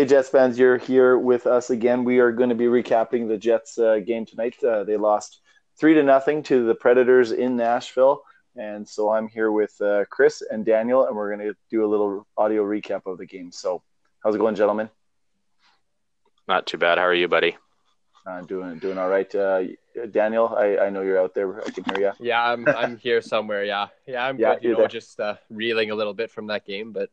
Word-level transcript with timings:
Hey, 0.00 0.06
Jets 0.06 0.30
fans, 0.30 0.58
you're 0.58 0.78
here 0.78 1.18
with 1.18 1.46
us 1.46 1.68
again. 1.68 2.04
We 2.04 2.20
are 2.20 2.32
going 2.32 2.48
to 2.48 2.54
be 2.54 2.64
recapping 2.64 3.28
the 3.28 3.36
Jets 3.36 3.76
uh, 3.76 3.98
game 3.98 4.24
tonight. 4.24 4.54
Uh, 4.64 4.82
they 4.82 4.96
lost 4.96 5.42
three 5.78 5.92
to 5.92 6.02
nothing 6.02 6.42
to 6.44 6.64
the 6.64 6.74
Predators 6.74 7.32
in 7.32 7.54
Nashville, 7.54 8.22
and 8.56 8.88
so 8.88 9.10
I'm 9.10 9.28
here 9.28 9.52
with 9.52 9.78
uh, 9.82 10.06
Chris 10.08 10.42
and 10.50 10.64
Daniel, 10.64 11.04
and 11.04 11.14
we're 11.14 11.36
going 11.36 11.46
to 11.46 11.54
do 11.70 11.84
a 11.84 11.86
little 11.86 12.26
audio 12.38 12.64
recap 12.64 13.02
of 13.04 13.18
the 13.18 13.26
game. 13.26 13.52
So, 13.52 13.82
how's 14.24 14.34
it 14.34 14.38
going, 14.38 14.54
gentlemen? 14.54 14.88
Not 16.48 16.66
too 16.66 16.78
bad. 16.78 16.96
How 16.96 17.04
are 17.04 17.12
you, 17.12 17.28
buddy? 17.28 17.58
Uh, 18.24 18.40
doing 18.40 18.78
doing 18.78 18.96
all 18.96 19.10
right. 19.10 19.34
Uh, 19.34 19.64
Daniel, 20.12 20.48
I, 20.56 20.78
I 20.78 20.88
know 20.88 21.02
you're 21.02 21.20
out 21.20 21.34
there. 21.34 21.60
I 21.60 21.68
can 21.68 21.84
hear 21.84 22.00
you. 22.00 22.26
Yeah, 22.26 22.42
I'm 22.42 22.66
I'm 22.68 22.96
here 22.96 23.20
somewhere. 23.20 23.66
Yeah, 23.66 23.88
yeah, 24.06 24.24
I'm 24.24 24.38
yeah, 24.38 24.54
good. 24.54 24.64
You 24.64 24.70
know, 24.70 24.78
there. 24.78 24.88
just 24.88 25.20
uh, 25.20 25.34
reeling 25.50 25.90
a 25.90 25.94
little 25.94 26.14
bit 26.14 26.30
from 26.30 26.46
that 26.46 26.64
game, 26.64 26.92
but 26.92 27.10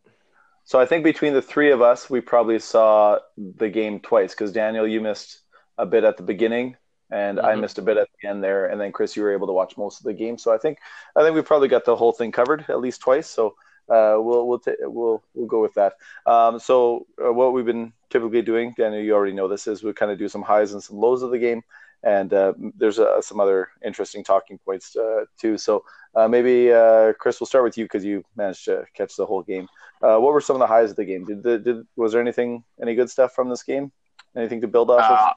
so 0.67 0.81
I 0.81 0.85
think 0.85 1.05
between 1.05 1.34
the 1.34 1.41
three 1.41 1.71
of 1.71 1.81
us, 1.81 2.09
we 2.09 2.20
probably 2.20 2.59
saw 2.59 3.20
the 3.38 3.70
game 3.70 4.02
twice 4.02 4.34
because 4.34 4.52
Daniel, 4.52 4.85
you 4.85 4.99
missed 4.99 5.39
a 5.77 5.85
bit 5.85 6.03
at 6.03 6.17
the 6.17 6.23
beginning, 6.23 6.75
and 7.09 7.38
mm-hmm. 7.38 7.48
I 7.48 7.55
missed 7.55 7.77
a 7.77 7.81
bit 7.81 7.95
at 7.95 8.09
the 8.21 8.27
end 8.27 8.44
there, 8.44 8.66
and 8.66 8.80
then 8.80 8.91
Chris, 8.91 9.16
you 9.16 9.23
were 9.23 9.31
able 9.31 9.48
to 9.48 9.53
watch 9.53 9.77
most 9.77 10.02
of 10.02 10.03
the 10.03 10.13
game. 10.13 10.38
So 10.38 10.53
I 10.53 10.58
think 10.58 10.80
I 11.16 11.23
think 11.23 11.35
we 11.35 11.41
probably 11.41 11.70
got 11.70 11.85
the 11.85 11.95
whole 11.95 12.11
thing 12.11 12.34
covered 12.34 12.66
at 12.67 12.81
least 12.81 12.99
twice. 12.99 13.30
So 13.30 13.55
uh, 13.88 14.20
we'll 14.20 14.45
we'll 14.45 14.59
ta- 14.59 14.73
we'll 14.81 15.23
we'll 15.34 15.48
go 15.48 15.61
with 15.61 15.73
that. 15.75 15.94
Um, 16.25 16.59
so 16.59 17.08
uh, 17.25 17.31
what 17.31 17.53
we've 17.53 17.66
been 17.66 17.94
typically 18.09 18.41
doing, 18.41 18.73
Daniel, 18.75 19.02
you 19.02 19.13
already 19.13 19.31
know 19.31 19.47
this, 19.47 19.67
is 19.67 19.84
we 19.84 19.94
kind 19.94 20.11
of 20.11 20.20
do 20.20 20.27
some 20.27 20.41
highs 20.41 20.73
and 20.73 20.84
some 20.84 20.97
lows 20.97 21.23
of 21.23 21.31
the 21.31 21.39
game, 21.39 21.63
and 22.04 22.34
uh, 22.34 22.54
there's 22.78 23.00
uh, 23.00 23.22
some 23.22 23.40
other 23.40 23.70
interesting 23.84 24.24
talking 24.24 24.58
points 24.60 24.96
uh, 24.96 25.26
too. 25.40 25.58
So 25.58 25.84
uh, 26.16 26.28
maybe 26.28 26.68
Chris, 27.20 27.40
we'll 27.40 27.48
start 27.48 27.64
with 27.64 27.78
you 27.78 27.86
because 27.86 28.06
you 28.06 28.23
managed 28.36 28.66
to 28.66 28.86
catch 28.94 29.16
the 29.16 29.26
whole 29.26 29.44
game. 29.44 29.67
Uh, 30.02 30.17
what 30.17 30.34
were 30.34 30.42
some 30.42 30.56
of 30.56 30.59
the 30.59 30.67
highs 30.67 30.92
of 30.92 30.95
the 30.95 31.06
game? 31.06 31.26
Did, 31.26 31.44
the, 31.44 31.58
did 31.58 31.88
was 31.95 32.12
there 32.12 32.22
anything 32.22 32.64
any 32.81 32.95
good 32.95 33.09
stuff 33.09 33.34
from 33.34 33.50
this 33.50 33.64
game? 33.64 33.92
Anything 34.36 34.62
to 34.62 34.67
build 34.67 34.92
off 34.92 35.09
uh, 35.09 35.14
of? 35.14 35.36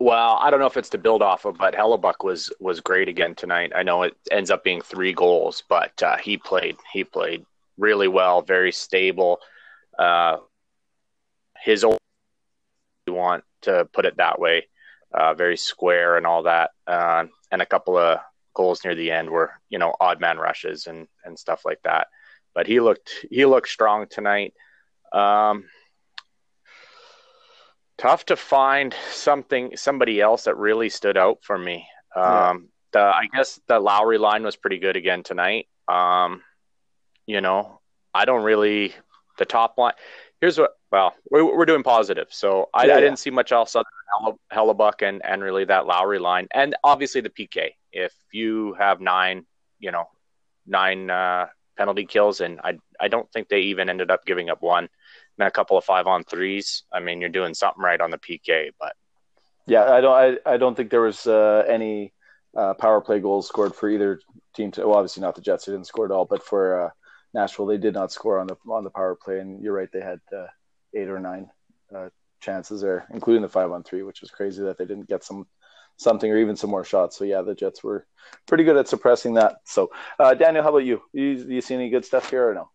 Well, 0.00 0.38
I 0.40 0.50
don't 0.50 0.60
know 0.60 0.66
if 0.66 0.76
it's 0.76 0.90
to 0.90 0.98
build 0.98 1.22
off 1.22 1.44
of, 1.44 1.56
but 1.56 1.74
Hellebuyck 1.74 2.24
was 2.24 2.52
was 2.60 2.80
great 2.80 3.08
again 3.08 3.34
tonight. 3.34 3.72
I 3.74 3.82
know 3.82 4.02
it 4.02 4.14
ends 4.30 4.50
up 4.50 4.64
being 4.64 4.82
three 4.82 5.12
goals, 5.12 5.62
but 5.68 6.02
uh, 6.02 6.16
he 6.18 6.36
played 6.36 6.76
he 6.92 7.04
played 7.04 7.46
really 7.78 8.08
well, 8.08 8.42
very 8.42 8.72
stable. 8.72 9.40
Uh, 9.98 10.38
his 11.62 11.84
own, 11.84 11.96
you 13.06 13.14
want 13.14 13.44
to 13.62 13.88
put 13.92 14.04
it 14.04 14.18
that 14.18 14.38
way, 14.38 14.66
uh, 15.14 15.34
very 15.34 15.56
square 15.56 16.16
and 16.16 16.26
all 16.26 16.42
that, 16.42 16.70
uh, 16.86 17.24
and 17.50 17.62
a 17.62 17.66
couple 17.66 17.96
of 17.96 18.18
goals 18.54 18.84
near 18.84 18.94
the 18.94 19.10
end 19.10 19.30
were 19.30 19.52
you 19.68 19.78
know 19.78 19.94
odd 20.00 20.20
man 20.20 20.38
rushes 20.38 20.86
and 20.86 21.08
and 21.24 21.38
stuff 21.38 21.62
like 21.64 21.80
that 21.82 22.08
but 22.54 22.66
he 22.66 22.80
looked 22.80 23.26
he 23.30 23.44
looked 23.44 23.68
strong 23.68 24.06
tonight. 24.08 24.54
Um, 25.12 25.64
tough 27.98 28.24
to 28.26 28.36
find 28.36 28.94
something 29.10 29.76
somebody 29.76 30.20
else 30.20 30.44
that 30.44 30.56
really 30.56 30.88
stood 30.88 31.16
out 31.16 31.38
for 31.42 31.58
me. 31.58 31.86
Um, 32.14 32.24
yeah. 32.24 32.54
the 32.92 33.00
I 33.00 33.28
guess 33.34 33.60
the 33.66 33.80
Lowry 33.80 34.18
line 34.18 34.44
was 34.44 34.56
pretty 34.56 34.78
good 34.78 34.96
again 34.96 35.22
tonight. 35.22 35.68
Um, 35.88 36.42
you 37.26 37.40
know, 37.40 37.80
I 38.14 38.24
don't 38.24 38.44
really 38.44 38.94
the 39.38 39.44
top 39.44 39.76
line. 39.76 39.94
Here's 40.40 40.58
what. 40.58 40.76
Well, 40.94 41.12
we're, 41.28 41.56
we're 41.56 41.66
doing 41.66 41.82
positive, 41.82 42.28
so 42.30 42.68
I, 42.72 42.86
yeah, 42.86 42.94
I 42.94 43.00
didn't 43.00 43.16
see 43.16 43.30
much 43.30 43.50
else 43.50 43.74
other 43.74 43.84
than 44.22 44.36
Hellebuyck 44.52 45.02
and 45.02 45.24
and 45.24 45.42
really 45.42 45.64
that 45.64 45.86
Lowry 45.86 46.20
line, 46.20 46.46
and 46.54 46.76
obviously 46.84 47.20
the 47.20 47.30
PK. 47.30 47.70
If 47.90 48.12
you 48.30 48.74
have 48.74 49.00
nine, 49.00 49.44
you 49.80 49.90
know, 49.90 50.04
nine 50.68 51.10
uh, 51.10 51.46
penalty 51.76 52.04
kills, 52.04 52.40
and 52.40 52.60
I 52.62 52.78
I 53.00 53.08
don't 53.08 53.28
think 53.32 53.48
they 53.48 53.62
even 53.62 53.90
ended 53.90 54.12
up 54.12 54.24
giving 54.24 54.50
up 54.50 54.62
one. 54.62 54.88
And 55.36 55.48
a 55.48 55.50
couple 55.50 55.76
of 55.76 55.84
five 55.84 56.06
on 56.06 56.22
threes. 56.22 56.84
I 56.92 57.00
mean, 57.00 57.20
you're 57.20 57.28
doing 57.28 57.54
something 57.54 57.82
right 57.82 58.00
on 58.00 58.12
the 58.12 58.18
PK, 58.18 58.70
but 58.78 58.94
yeah, 59.66 59.92
I 59.92 60.00
don't 60.00 60.40
I, 60.46 60.54
I 60.54 60.56
don't 60.58 60.76
think 60.76 60.90
there 60.90 61.00
was 61.00 61.26
uh, 61.26 61.64
any 61.68 62.12
uh, 62.56 62.74
power 62.74 63.00
play 63.00 63.18
goals 63.18 63.48
scored 63.48 63.74
for 63.74 63.88
either 63.88 64.20
team. 64.54 64.70
To, 64.70 64.86
well, 64.86 64.98
obviously 64.98 65.22
not 65.22 65.34
the 65.34 65.40
Jets; 65.40 65.64
they 65.64 65.72
didn't 65.72 65.88
score 65.88 66.04
at 66.04 66.12
all. 66.12 66.24
But 66.24 66.44
for 66.44 66.84
uh, 66.84 66.90
Nashville, 67.34 67.66
they 67.66 67.78
did 67.78 67.94
not 67.94 68.12
score 68.12 68.38
on 68.38 68.46
the 68.46 68.56
on 68.70 68.84
the 68.84 68.90
power 68.90 69.16
play. 69.16 69.40
And 69.40 69.60
you're 69.60 69.74
right; 69.74 69.90
they 69.92 70.00
had 70.00 70.20
uh, 70.32 70.46
eight 70.94 71.08
or 71.08 71.20
nine 71.20 71.50
uh, 71.94 72.08
chances 72.40 72.80
there, 72.80 73.06
including 73.12 73.42
the 73.42 73.48
five 73.48 73.70
on 73.70 73.82
three, 73.82 74.02
which 74.02 74.20
was 74.20 74.30
crazy 74.30 74.62
that 74.62 74.78
they 74.78 74.84
didn't 74.84 75.08
get 75.08 75.24
some 75.24 75.46
something 75.96 76.30
or 76.30 76.38
even 76.38 76.56
some 76.56 76.70
more 76.70 76.84
shots. 76.84 77.16
So 77.16 77.24
yeah, 77.24 77.42
the 77.42 77.54
Jets 77.54 77.82
were 77.82 78.06
pretty 78.46 78.64
good 78.64 78.76
at 78.76 78.88
suppressing 78.88 79.34
that. 79.34 79.56
So 79.64 79.90
uh, 80.18 80.34
Daniel, 80.34 80.62
how 80.62 80.70
about 80.70 80.78
you? 80.78 81.02
you? 81.12 81.44
You 81.48 81.60
see 81.60 81.74
any 81.74 81.90
good 81.90 82.04
stuff 82.04 82.30
here 82.30 82.50
or 82.50 82.54
no? 82.54 82.70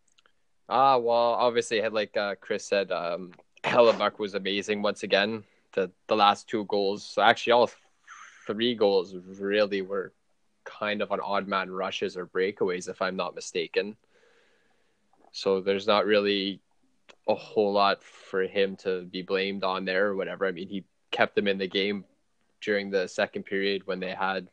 Ah, 0.67 0.93
uh, 0.93 0.97
well, 0.99 1.33
obviously, 1.33 1.81
had 1.81 1.93
like 1.93 2.15
uh, 2.15 2.35
Chris 2.39 2.65
said, 2.65 2.91
um, 2.91 3.31
Hellebuyck 3.63 4.19
was 4.19 4.35
amazing 4.35 4.81
once 4.81 5.03
again. 5.03 5.43
The 5.73 5.91
the 6.07 6.15
last 6.15 6.47
two 6.47 6.65
goals, 6.65 7.17
actually 7.19 7.53
all 7.53 7.69
three 8.47 8.75
goals, 8.75 9.15
really 9.39 9.81
were 9.81 10.13
kind 10.65 11.01
of 11.01 11.11
on 11.11 11.19
odd 11.19 11.47
man 11.47 11.71
rushes 11.71 12.15
or 12.15 12.27
breakaways, 12.27 12.87
if 12.87 13.01
I'm 13.01 13.15
not 13.15 13.35
mistaken. 13.35 13.97
So 15.31 15.61
there's 15.61 15.87
not 15.87 16.05
really 16.05 16.59
a 17.27 17.35
whole 17.35 17.73
lot 17.73 18.03
for 18.03 18.43
him 18.43 18.75
to 18.77 19.03
be 19.03 19.21
blamed 19.21 19.63
on 19.63 19.85
there 19.85 20.07
or 20.07 20.15
whatever. 20.15 20.45
I 20.45 20.51
mean, 20.51 20.67
he 20.67 20.83
kept 21.11 21.35
them 21.35 21.47
in 21.47 21.57
the 21.57 21.67
game 21.67 22.05
during 22.61 22.89
the 22.89 23.07
second 23.07 23.43
period 23.43 23.85
when 23.85 23.99
they 23.99 24.11
had 24.11 24.47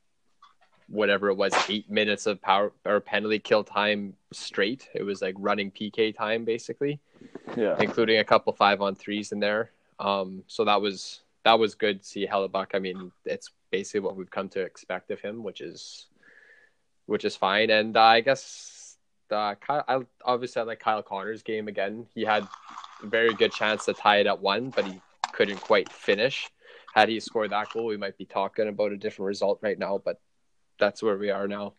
whatever 0.88 1.28
it 1.28 1.34
was 1.34 1.52
eight 1.68 1.90
minutes 1.90 2.26
of 2.26 2.40
power 2.40 2.72
or 2.84 3.00
penalty 3.00 3.38
kill 3.38 3.64
time 3.64 4.14
straight. 4.32 4.88
It 4.94 5.02
was 5.02 5.20
like 5.20 5.34
running 5.38 5.70
PK 5.70 6.14
time 6.14 6.44
basically. 6.44 7.00
Yeah. 7.56 7.76
Including 7.80 8.18
a 8.18 8.24
couple 8.24 8.52
five 8.52 8.80
on 8.80 8.94
threes 8.94 9.32
in 9.32 9.40
there. 9.40 9.70
Um, 9.98 10.44
so 10.46 10.64
that 10.64 10.80
was 10.80 11.20
that 11.44 11.58
was 11.58 11.74
good 11.74 12.00
to 12.02 12.06
see 12.06 12.26
Hellebuyck. 12.26 12.74
I 12.74 12.78
mean, 12.78 13.12
it's 13.24 13.50
basically 13.70 14.00
what 14.00 14.16
we've 14.16 14.30
come 14.30 14.48
to 14.50 14.60
expect 14.60 15.10
of 15.10 15.20
him, 15.20 15.42
which 15.42 15.60
is 15.60 16.06
which 17.06 17.24
is 17.24 17.36
fine. 17.36 17.70
And 17.70 17.96
uh, 17.96 18.02
I 18.02 18.20
guess 18.20 18.75
Kyle, 19.30 19.84
I 19.88 20.00
obviously 20.24 20.60
I 20.60 20.64
like 20.64 20.80
Kyle 20.80 21.02
Connor's 21.02 21.42
game 21.42 21.68
again. 21.68 22.06
He 22.14 22.24
had 22.24 22.46
a 23.02 23.06
very 23.06 23.34
good 23.34 23.52
chance 23.52 23.84
to 23.86 23.94
tie 23.94 24.18
it 24.18 24.26
at 24.26 24.40
one, 24.40 24.70
but 24.70 24.86
he 24.86 25.00
couldn't 25.32 25.60
quite 25.60 25.90
finish 25.92 26.48
had 26.96 27.10
he 27.10 27.20
scored 27.20 27.50
that 27.50 27.70
goal, 27.70 27.84
we 27.84 27.98
might 27.98 28.16
be 28.16 28.24
talking 28.24 28.68
about 28.68 28.90
a 28.90 28.96
different 28.96 29.26
result 29.26 29.58
right 29.60 29.78
now. 29.78 30.00
But 30.02 30.18
that's 30.80 31.02
where 31.02 31.18
we 31.18 31.30
are 31.30 31.46
now. 31.46 31.74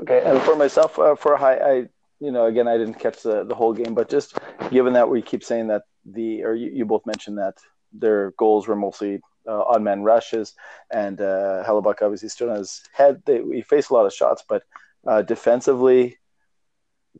Okay, 0.00 0.22
and 0.24 0.40
for 0.42 0.54
myself, 0.54 0.96
uh, 0.96 1.16
for 1.16 1.36
high, 1.36 1.56
I 1.56 1.74
you 2.20 2.30
know 2.30 2.46
again 2.46 2.68
I 2.68 2.78
didn't 2.78 3.00
catch 3.00 3.22
the 3.22 3.42
the 3.42 3.54
whole 3.54 3.72
game, 3.72 3.94
but 3.94 4.08
just 4.08 4.38
given 4.70 4.92
that 4.92 5.08
we 5.08 5.22
keep 5.22 5.42
saying 5.42 5.66
that 5.68 5.82
the 6.04 6.44
or 6.44 6.54
you, 6.54 6.70
you 6.70 6.84
both 6.84 7.04
mentioned 7.04 7.38
that 7.38 7.56
their 7.92 8.30
goals 8.38 8.68
were 8.68 8.76
mostly 8.76 9.20
uh, 9.48 9.62
odd 9.62 9.82
man 9.82 10.04
rushes, 10.04 10.54
and 10.92 11.20
uh, 11.20 11.64
Hellebuyck 11.66 12.00
obviously 12.00 12.28
stood 12.28 12.48
on 12.48 12.58
his 12.58 12.80
head. 12.92 13.22
They, 13.26 13.40
we 13.40 13.62
faced 13.62 13.90
a 13.90 13.94
lot 13.94 14.06
of 14.06 14.12
shots, 14.12 14.44
but 14.48 14.62
uh, 15.06 15.22
defensively, 15.22 16.18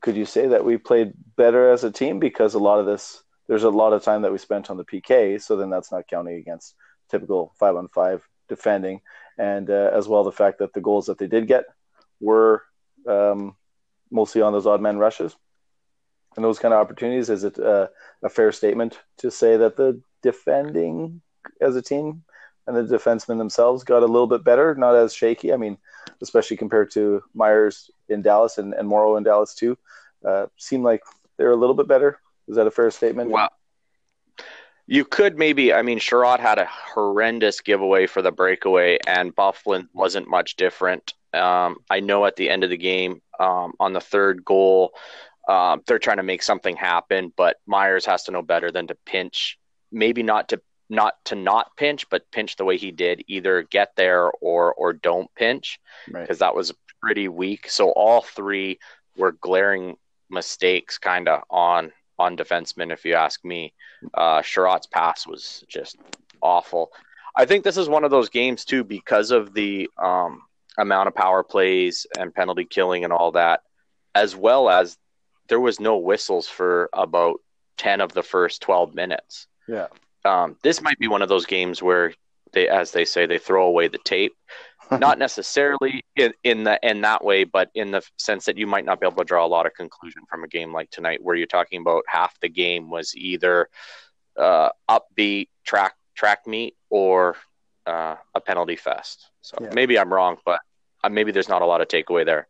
could 0.01 0.17
you 0.17 0.25
say 0.25 0.49
that 0.49 0.65
we 0.65 0.77
played 0.79 1.13
better 1.37 1.71
as 1.71 1.85
a 1.85 1.91
team 1.91 2.19
because 2.19 2.55
a 2.55 2.59
lot 2.59 2.79
of 2.79 2.87
this 2.87 3.23
there's 3.49 3.65
a 3.65 3.71
lot 3.71 3.93
of 3.93 4.03
time 4.03 4.23
that 4.23 4.33
we 4.33 4.39
spent 4.39 4.71
on 4.71 4.77
the 4.77 4.85
PK, 4.85 5.41
so 5.43 5.57
then 5.57 5.69
that's 5.69 5.93
not 5.93 6.09
counting 6.09 6.37
against 6.37 6.75
typical 7.11 7.53
five 7.59 7.77
on 7.77 7.89
five 7.89 8.27
defending, 8.49 9.01
and 9.39 9.69
uh, 9.69 9.91
as 9.93 10.09
well 10.09 10.25
the 10.25 10.33
fact 10.33 10.59
that 10.61 10.73
the 10.73 10.81
goals 10.81 11.07
that 11.07 11.19
they 11.19 11.27
did 11.27 11.47
get 11.47 11.65
were 12.21 12.63
um, 13.09 13.57
mostly 14.11 14.43
on 14.43 14.53
those 14.53 14.67
odd 14.67 14.81
man 14.81 14.99
rushes 14.99 15.37
and 16.37 16.45
those 16.45 16.59
kind 16.59 16.73
of 16.73 16.81
opportunities. 16.81 17.31
Is 17.31 17.45
it 17.45 17.59
uh, 17.59 17.89
a 18.23 18.29
fair 18.29 18.53
statement 18.53 18.99
to 19.19 19.31
say 19.31 19.57
that 19.57 19.77
the 19.77 20.01
defending 20.23 21.21
as 21.61 21.77
a 21.77 21.83
team 21.83 22.23
and 22.67 22.77
the 22.77 22.83
defensemen 22.83 23.39
themselves 23.39 23.85
got 23.85 24.03
a 24.03 24.07
little 24.07 24.27
bit 24.27 24.45
better, 24.45 24.75
not 24.75 24.95
as 24.95 25.15
shaky? 25.15 25.53
I 25.53 25.57
mean, 25.57 25.79
especially 26.21 26.57
compared 26.57 26.91
to 26.93 27.23
Myers 27.35 27.91
in 28.09 28.23
Dallas 28.23 28.59
and, 28.59 28.75
and 28.75 28.89
Morrow 28.89 29.17
in 29.17 29.25
Dallas 29.25 29.55
too, 29.55 29.77
uh, 30.25 30.47
seemed 30.57 30.85
like 30.85 31.03
they're 31.37 31.51
a 31.51 31.57
little 31.57 31.75
bit 31.75 31.89
better 31.89 32.19
is 32.49 32.57
that 32.57 32.67
a 32.67 32.71
fair 32.71 32.91
statement? 32.91 33.31
Well, 33.31 33.51
you 34.87 35.05
could 35.05 35.39
maybe. 35.39 35.73
I 35.73 35.83
mean, 35.83 35.99
Chiarot 35.99 36.41
had 36.41 36.59
a 36.59 36.67
horrendous 36.67 37.61
giveaway 37.61 38.07
for 38.07 38.23
the 38.23 38.33
breakaway, 38.33 38.99
and 39.07 39.35
Byfuglien 39.35 39.89
wasn't 39.93 40.29
much 40.29 40.57
different. 40.57 41.15
Um, 41.33 41.79
I 41.89 42.01
know 42.01 42.27
at 42.27 42.37
the 42.37 42.51
end 42.51 42.65
of 42.65 42.71
the 42.71 42.77
game, 42.77 43.23
um, 43.39 43.73
on 43.81 43.93
the 43.93 44.01
third 44.01 44.45
goal, 44.45 44.93
um, 45.49 45.83
they're 45.87 45.99
trying 45.99 46.19
to 46.19 46.23
make 46.23 46.43
something 46.43 46.77
happen, 46.77 47.33
but 47.37 47.57
Myers 47.67 48.05
has 48.07 48.25
to 48.25 48.33
know 48.33 48.43
better 48.43 48.71
than 48.71 48.89
to 48.89 48.97
pinch. 49.07 49.59
Maybe 49.91 50.23
not 50.23 50.51
to 50.51 50.61
not 50.93 51.15
to 51.25 51.35
not 51.35 51.75
pinch, 51.77 52.09
but 52.11 52.31
pinch 52.31 52.57
the 52.57 52.65
way 52.65 52.77
he 52.77 52.93
did. 52.93 53.25
Either 53.27 53.63
get 53.63 53.97
there 53.97 54.31
or 54.41 54.75
or 54.75 54.93
don't 54.93 55.35
pinch, 55.35 55.81
because 56.07 56.29
right. 56.29 56.39
that 56.39 56.55
was 56.55 56.73
pretty 57.01 57.29
weak. 57.29 57.71
So 57.71 57.91
all 57.91 58.21
three 58.21 58.79
were 59.17 59.33
glaring 59.33 59.97
mistakes, 60.31 60.99
kind 60.99 61.29
of 61.29 61.43
on 61.51 61.93
on 62.19 62.37
defensemen, 62.37 62.93
if 62.93 63.05
you 63.05 63.15
ask 63.15 63.43
me. 63.45 63.73
Uh, 64.15 64.43
Chiarot's 64.43 64.87
pass 64.87 65.27
was 65.27 65.65
just 65.67 65.97
awful. 66.43 66.93
I 67.35 67.47
think 67.47 67.65
this 67.65 67.79
is 67.79 67.89
one 67.89 68.05
of 68.05 68.11
those 68.11 68.29
games 68.29 68.65
too 68.65 68.85
because 68.85 69.31
of 69.31 69.55
the 69.55 69.89
um, 69.97 70.43
amount 70.77 71.09
of 71.09 71.15
power 71.15 71.43
plays 71.43 72.07
and 72.19 72.35
penalty 72.35 72.67
killing 72.67 73.05
and 73.05 73.13
all 73.13 73.33
that, 73.33 73.63
as 74.15 74.37
well 74.37 74.69
as 74.69 74.99
there 75.49 75.61
was 75.61 75.81
no 75.81 75.97
whistles 75.97 76.49
for 76.49 76.91
about 76.93 77.41
10 77.79 78.03
of 78.03 78.13
the 78.13 78.23
first 78.23 78.61
12 78.61 78.95
minutes. 78.95 79.47
Yeah. 79.67 79.89
Um, 80.25 80.57
this 80.63 80.81
might 80.81 80.99
be 80.99 81.09
one 81.09 81.23
of 81.23 81.29
those 81.29 81.47
games 81.47 81.83
where 81.83 82.13
they, 82.53 82.69
as 82.69 82.93
they 82.93 83.05
say, 83.05 83.27
they 83.27 83.39
throw 83.39 83.67
away 83.67 83.89
the 83.89 83.99
tape. 83.99 84.35
not 84.99 85.19
necessarily 85.19 86.05
in, 86.17 86.33
in 86.45 86.65
the 86.65 86.79
in 86.83 87.01
that 87.01 87.25
way, 87.25 87.45
but 87.45 87.71
in 87.75 87.93
the 87.93 88.03
sense 88.19 88.45
that 88.45 88.59
you 88.59 88.67
might 88.67 88.85
not 88.85 89.01
be 89.01 89.07
able 89.07 89.17
to 89.17 89.25
draw 89.25 89.45
a 89.45 89.49
lot 89.49 89.65
of 89.65 89.73
conclusion 89.75 90.23
from 90.29 90.45
a 90.45 90.49
game 90.49 90.73
like 90.73 90.91
tonight, 90.91 91.23
where 91.23 91.35
you're 91.35 91.47
talking 91.47 91.81
about 91.81 92.05
half 92.07 92.39
the 92.41 92.49
game 92.49 92.91
was 92.91 93.15
either 93.17 93.69
uh, 94.37 94.71
upbeat 94.91 95.49
track 95.65 95.95
track 96.15 96.47
meet 96.47 96.77
or 96.91 97.37
uh, 97.87 98.17
a 98.35 98.41
penalty 98.41 98.77
fest. 98.77 99.31
So 99.41 99.57
yeah. 99.61 99.71
maybe 99.73 99.99
I'm 99.99 100.13
wrong, 100.13 100.37
but 100.45 100.61
uh, 101.03 101.09
maybe 101.09 101.33
there's 101.33 101.49
not 101.49 101.63
a 101.63 101.67
lot 101.67 101.81
of 101.81 101.89
takeaway 101.89 102.27
there. 102.27 102.49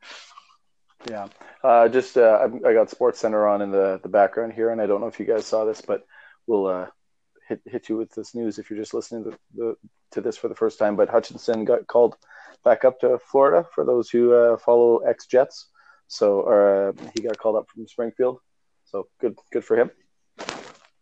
Yeah, 1.09 1.29
uh, 1.63 1.89
just 1.89 2.17
uh, 2.17 2.49
I 2.67 2.73
got 2.73 2.89
SportsCenter 2.89 3.51
on 3.53 3.63
in 3.63 3.71
the 3.71 4.01
the 4.03 4.09
background 4.09 4.53
here, 4.53 4.71
and 4.71 4.81
I 4.81 4.87
don't 4.87 5.01
know 5.01 5.09
if 5.09 5.19
you 5.21 5.27
guys 5.27 5.47
saw 5.47 5.65
this, 5.65 5.81
but 5.81 6.05
we'll 6.47 6.67
uh, 6.67 6.87
hit 7.49 7.61
hit 7.67 7.89
you 7.89 7.97
with 7.97 8.13
this 8.15 8.35
news 8.35 8.59
if 8.59 8.71
you're 8.71 8.79
just 8.79 8.95
listening 8.95 9.25
to 9.25 9.39
the, 9.55 9.77
to 10.13 10.21
this 10.21 10.37
for 10.37 10.49
the 10.49 10.55
first 10.55 10.79
time. 10.79 10.97
But 10.97 11.09
Hutchinson 11.09 11.65
got 11.65 11.87
called 11.87 12.17
back 12.65 12.85
up 12.85 13.01
to 13.01 13.19
Florida 13.19 13.67
for 13.75 13.85
those 13.85 14.11
who 14.11 14.33
uh, 14.33 14.57
follow 14.57 14.99
ex 14.99 15.27
Jets. 15.27 15.69
So 16.09 16.43
uh, 16.43 17.07
he 17.15 17.23
got 17.23 17.39
called 17.39 17.57
up 17.57 17.69
from 17.69 17.87
Springfield. 17.87 18.39
So 18.85 19.09
good 19.21 19.37
good 19.53 19.65
for 19.65 19.77
him. 19.77 19.91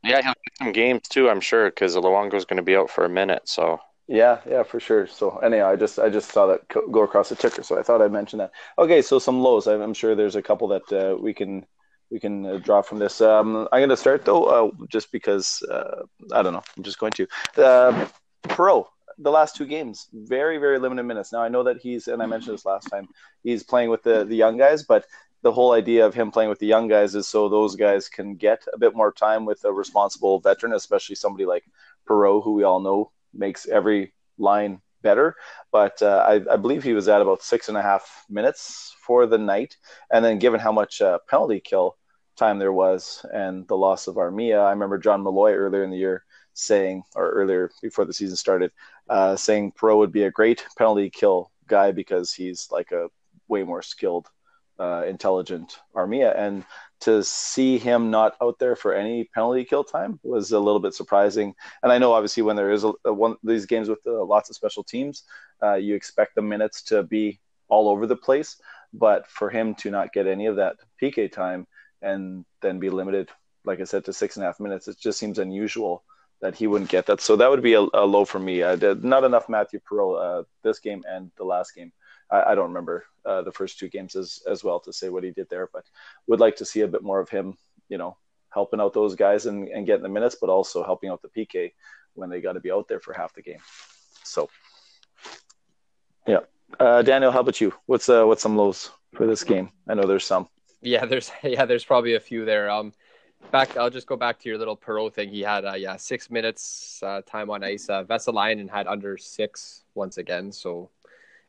Yeah, 0.03 0.23
he'll 0.23 0.33
get 0.33 0.59
some 0.59 0.73
games 0.73 1.09
too, 1.09 1.29
I'm 1.29 1.41
sure, 1.41 1.67
because 1.67 1.95
Luongo's 1.95 2.47
going 2.47 2.57
to 2.57 2.63
be 2.63 2.77
out 2.77 2.91
for 2.91 3.05
a 3.05 3.09
minute. 3.09 3.43
So 3.49 3.81
yeah, 4.09 4.41
yeah, 4.49 4.63
for 4.63 4.81
sure. 4.81 5.07
So 5.07 5.39
anyhow, 5.39 5.69
I 5.69 5.77
just 5.77 5.99
I 5.99 6.09
just 6.09 6.33
saw 6.33 6.47
that 6.47 6.67
go 6.69 7.03
across 7.03 7.29
the 7.29 7.37
ticker, 7.37 7.63
so 7.63 7.79
I 7.79 7.83
thought 7.83 8.03
I'd 8.03 8.13
mention 8.13 8.39
that. 8.39 8.51
Okay, 8.79 9.03
so 9.03 9.19
some 9.19 9.41
lows. 9.41 9.69
I'm 9.69 9.95
sure 9.95 10.15
there's 10.15 10.37
a 10.37 10.43
couple 10.43 10.69
that 10.69 10.93
uh, 10.93 11.17
we 11.17 11.35
can 11.35 11.67
we 12.11 12.19
can 12.21 12.45
uh, 12.45 12.59
draw 12.59 12.83
from 12.83 12.99
this. 12.99 13.21
Um, 13.21 13.69
I'm 13.73 13.81
going 13.81 13.91
to 13.91 13.97
start 13.97 14.25
though, 14.25 14.45
uh, 14.45 14.71
just 14.89 15.13
because 15.13 15.63
uh, 15.71 16.03
I 16.33 16.43
don't 16.43 16.53
know. 16.53 16.63
I'm 16.77 16.83
just 16.83 16.99
going 16.99 17.13
to. 17.13 17.27
Uh, 17.57 18.07
Perreault, 18.45 18.87
the 19.19 19.31
last 19.31 19.57
two 19.57 19.67
games, 19.67 20.09
very 20.13 20.59
very 20.59 20.79
limited 20.79 21.05
minutes. 21.05 21.33
Now 21.33 21.43
I 21.43 21.49
know 21.49 21.63
that 21.65 21.79
he's, 21.81 22.09
and 22.09 22.23
I 22.23 22.27
mentioned 22.27 22.55
this 22.55 22.65
last 22.65 22.89
time, 22.89 23.09
he's 23.43 23.63
playing 23.63 23.91
with 23.91 24.03
the 24.03 24.25
the 24.25 24.37
young 24.37 24.57
guys, 24.57 24.83
but 24.83 25.07
the 25.43 25.53
whole 25.53 25.73
idea 25.73 26.05
of 26.05 26.15
him 26.15 26.31
playing 26.31 26.51
with 26.51 26.59
the 26.59 26.67
young 26.67 26.89
guys 26.89 27.15
is 27.15 27.27
so 27.27 27.49
those 27.49 27.75
guys 27.75 28.09
can 28.09 28.35
get 28.35 28.63
a 28.73 28.79
bit 28.79 28.95
more 28.95 29.13
time 29.13 29.47
with 29.47 29.65
a 29.65 29.73
responsible 29.73 30.39
veteran, 30.41 30.75
especially 30.75 31.15
somebody 31.15 31.47
like 31.47 31.65
Perreault, 32.07 32.45
who 32.45 32.53
we 32.53 32.63
all 32.65 32.81
know 32.81 33.11
makes 33.33 33.67
every 33.67 34.13
line 34.37 34.81
better. 35.03 35.37
But 35.73 36.03
uh, 36.03 36.25
I, 36.29 36.53
I, 36.53 36.57
believe 36.57 36.83
he 36.83 36.93
was 36.93 37.09
at 37.09 37.23
about 37.23 37.43
six 37.43 37.69
and 37.69 37.79
a 37.79 37.83
half 37.83 38.27
minutes 38.29 38.95
for 39.07 39.27
the 39.27 39.39
night. 39.39 39.77
And 40.13 40.23
then, 40.25 40.39
given 40.39 40.61
how 40.61 40.73
much 40.73 41.01
uh, 41.01 41.19
penalty 41.29 41.61
kill 41.61 41.97
time 42.37 42.59
there 42.59 42.73
was 42.73 43.25
and 43.33 43.67
the 43.69 43.77
loss 43.77 44.07
of 44.07 44.17
Armia, 44.17 44.65
I 44.65 44.71
remember 44.71 44.99
John 44.99 45.23
Malloy 45.23 45.53
earlier 45.53 45.85
in 45.85 45.91
the 45.91 45.97
year 45.97 46.25
saying, 46.55 47.03
or 47.15 47.31
earlier 47.31 47.71
before 47.83 48.05
the 48.05 48.13
season 48.13 48.37
started, 48.37 48.73
uh, 49.09 49.37
saying 49.37 49.73
Perreault 49.73 49.99
would 49.99 50.13
be 50.13 50.25
a 50.25 50.31
great 50.31 50.65
penalty 50.77 51.11
kill 51.11 51.51
guy 51.67 51.93
because 51.93 52.33
he's 52.33 52.69
like 52.71 52.93
a 52.93 53.09
way 53.49 53.63
more 53.63 53.83
skilled, 53.83 54.29
uh, 54.79 55.05
intelligent 55.07 55.79
Armia. 55.95 56.37
And 56.37 56.65
to 57.01 57.25
see 57.25 57.79
him 57.79 58.11
not 58.11 58.37
out 58.43 58.59
there 58.59 58.77
for 58.77 58.95
any 58.95 59.25
penalty 59.25 59.65
kill 59.65 59.85
time 59.85 60.21
was 60.23 60.53
a 60.53 60.59
little 60.59 60.81
bit 60.81 60.95
surprising. 60.95 61.55
And 61.83 61.91
I 61.91 61.99
know 61.99 62.13
obviously 62.13 62.43
when 62.43 62.57
there 62.57 62.71
is 62.71 62.85
a, 62.85 62.93
a 63.05 63.13
one 63.13 63.37
these 63.43 63.67
games 63.67 63.89
with 63.89 64.01
uh, 64.07 64.23
lots 64.25 64.51
of 64.51 64.57
special 64.57 64.85
teams, 64.85 65.25
uh, 65.63 65.75
you 65.75 65.95
expect 65.95 66.35
the 66.35 66.43
minutes 66.43 66.83
to 66.85 67.03
be 67.03 67.41
all 67.69 67.89
over 67.89 68.07
the 68.07 68.17
place. 68.17 68.57
But 68.93 69.29
for 69.29 69.51
him 69.51 69.75
to 69.77 69.91
not 69.91 70.13
get 70.13 70.27
any 70.27 70.47
of 70.47 70.57
that 70.57 70.77
PK 71.01 71.31
time 71.31 71.67
and 72.03 72.45
then 72.63 72.79
be 72.79 72.91
limited, 72.91 73.29
like 73.65 73.81
I 73.81 73.85
said, 73.85 74.05
to 74.05 74.13
six 74.13 74.37
and 74.37 74.45
a 74.45 74.47
half 74.47 74.61
minutes, 74.61 74.89
it 74.89 74.99
just 74.99 75.19
seems 75.19 75.39
unusual 75.39 76.03
that 76.41 76.55
he 76.55 76.67
wouldn't 76.67 76.91
get 76.91 77.07
that. 77.07 77.21
So 77.21 77.37
that 77.37 77.51
would 77.51 77.63
be 77.63 77.75
a, 77.75 77.81
a 77.81 78.05
low 78.05 78.25
for 78.25 78.39
me. 78.39 78.63
I 78.63 78.77
did 78.77 79.05
not 79.05 79.25
enough 79.25 79.49
Mathieu 79.49 79.81
Perreault 79.81 80.41
uh, 80.41 80.43
this 80.63 80.79
game 80.79 81.03
and 81.09 81.31
the 81.37 81.45
last 81.45 81.75
game. 81.75 81.93
I, 82.31 82.53
I 82.53 82.55
don't 82.55 82.69
remember 82.69 83.05
uh, 83.25 83.43
the 83.43 83.53
first 83.53 83.79
two 83.79 83.89
games 83.89 84.17
as 84.17 84.43
as 84.49 84.65
well 84.65 84.81
to 84.81 84.93
say 84.93 85.09
what 85.09 85.25
he 85.25 85.31
did 85.31 85.49
there, 85.51 85.69
but 85.73 85.85
would 86.27 86.41
like 86.41 86.57
to 86.57 86.65
see 86.65 86.81
a 86.81 86.89
bit 86.89 87.03
more 87.03 87.21
of 87.21 87.29
him. 87.29 87.57
You 87.89 87.99
know, 87.99 88.17
helping 88.51 88.81
out 88.81 88.95
those 88.95 89.15
guys 89.15 89.47
and, 89.47 89.69
and 89.69 89.87
getting 89.87 90.03
the 90.03 90.09
minutes, 90.09 90.37
but 90.41 90.51
also 90.51 90.85
helping 90.85 91.11
out 91.11 91.23
the 91.23 91.29
PK 91.29 91.73
when 92.15 92.31
they 92.31 92.41
got 92.41 92.53
to 92.53 92.61
be 92.61 92.71
out 92.71 92.89
there 92.89 93.01
for 93.01 93.13
half 93.13 93.35
the 93.35 93.43
game. 93.43 93.61
So, 94.25 94.49
yeah, 96.27 96.41
uh, 96.79 97.03
Daniel, 97.03 97.33
how 97.33 97.41
about 97.41 97.61
you? 97.61 97.73
What's 97.87 98.09
uh, 98.09 98.25
what's 98.25 98.43
some 98.43 98.57
lows 98.57 98.91
for 99.15 99.27
this 99.27 99.45
game? 99.45 99.71
I 99.89 99.95
know 99.95 100.07
there's 100.07 100.25
some. 100.25 100.49
Yeah, 100.83 101.05
there's 101.05 101.31
yeah, 101.43 101.65
there's 101.65 101.85
probably 101.85 102.15
a 102.15 102.21
few 102.21 102.45
there. 102.45 102.71
Um, 102.71 102.93
back, 103.51 103.77
I'll 103.77 103.91
just 103.91 104.07
go 104.07 104.17
back 104.17 104.39
to 104.41 104.49
your 104.49 104.59
little 104.59 104.77
Perreault 104.77 105.15
thing. 105.15 105.31
He 105.31 105.41
had 105.41 105.65
uh, 105.65 105.75
yeah 105.75 105.97
six 105.97 106.31
minutes 106.31 107.03
uh, 107.03 107.23
time 107.27 107.51
on 107.51 107.63
ice. 107.65 107.89
Uh, 107.89 108.05
Vesalainen 108.05 108.69
had 108.69 108.87
under 108.87 109.17
six 109.17 109.85
once 109.95 110.19
again. 110.19 110.53
So, 110.53 110.91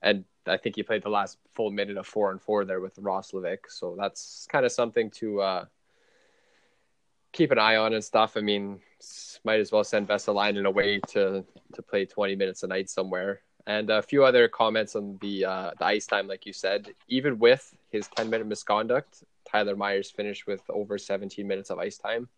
and 0.01 0.25
I 0.47 0.57
think 0.57 0.75
he 0.75 0.83
played 0.83 1.03
the 1.03 1.09
last 1.09 1.37
full 1.53 1.71
minute 1.71 1.97
of 1.97 2.07
four 2.07 2.31
and 2.31 2.41
four 2.41 2.65
there 2.65 2.81
with 2.81 2.95
Roslovic. 2.95 3.59
So 3.69 3.95
that's 3.97 4.47
kind 4.51 4.65
of 4.65 4.71
something 4.71 5.09
to 5.11 5.41
uh, 5.41 5.65
keep 7.31 7.51
an 7.51 7.59
eye 7.59 7.77
on 7.77 7.93
and 7.93 8.03
stuff. 8.03 8.35
I 8.35 8.41
mean, 8.41 8.79
might 9.43 9.59
as 9.59 9.71
well 9.71 9.83
send 9.83 10.07
Vesalainen 10.07 10.65
away 10.65 10.99
to 11.09 11.45
to 11.73 11.81
play 11.81 12.05
20 12.05 12.35
minutes 12.35 12.63
a 12.63 12.67
night 12.67 12.89
somewhere. 12.89 13.41
And 13.67 13.91
a 13.91 14.01
few 14.01 14.25
other 14.25 14.47
comments 14.47 14.95
on 14.95 15.19
the 15.21 15.45
uh, 15.45 15.71
the 15.77 15.85
ice 15.85 16.07
time, 16.07 16.27
like 16.27 16.45
you 16.45 16.53
said. 16.53 16.93
Even 17.07 17.37
with 17.37 17.75
his 17.91 18.07
10 18.15 18.29
minute 18.29 18.47
misconduct, 18.47 19.23
Tyler 19.49 19.75
Myers 19.75 20.11
finished 20.11 20.47
with 20.47 20.61
over 20.69 20.97
17 20.97 21.47
minutes 21.47 21.69
of 21.69 21.79
ice 21.79 21.97
time, 21.97 22.29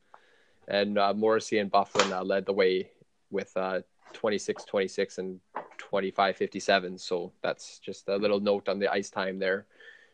and 0.68 0.98
uh, 0.98 1.14
Morrissey 1.14 1.60
and 1.60 1.72
Byfuglien 1.72 2.12
uh, 2.12 2.24
led 2.24 2.46
the 2.46 2.54
way 2.54 2.90
with 3.30 3.56
uh, 3.56 3.82
26 4.14 4.64
26 4.66 5.18
and 5.18 5.40
25 5.78 6.38
57 6.38 6.98
so 6.98 7.32
that's 7.42 7.80
just 7.80 8.08
a 8.08 8.16
little 8.16 8.40
note 8.40 8.70
on 8.70 8.80
the 8.80 8.92
ice 8.92 9.10
time 9.10 9.40
there 9.40 9.66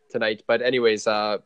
tonight. 0.09 0.43
But 0.47 0.61
anyways 0.61 1.05
uh 1.05 1.39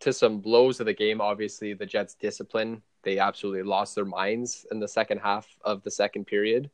to 0.00 0.12
some 0.12 0.40
blows 0.40 0.80
of 0.80 0.86
the 0.86 0.94
game 0.94 1.20
obviously 1.20 1.74
the 1.74 1.86
jets 1.86 2.14
discipline 2.14 2.82
they 3.02 3.18
absolutely 3.18 3.62
lost 3.62 3.94
their 3.94 4.04
minds 4.04 4.66
in 4.70 4.80
the 4.80 4.88
second 4.88 5.18
half 5.18 5.46
of 5.62 5.82
the 5.82 5.90
second 5.90 6.26
period. 6.26 6.70